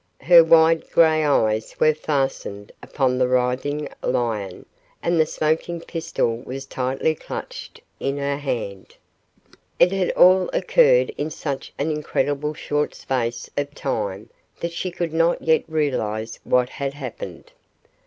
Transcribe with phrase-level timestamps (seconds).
[0.21, 4.65] Her wide gray eyes were fastened upon the writhing lion
[5.03, 8.95] and the smoking pistol was tightly clutched in her hand.
[9.77, 15.13] It had all occurred in such an incredible short space of time that she could
[15.13, 17.51] not yet realize what had happened.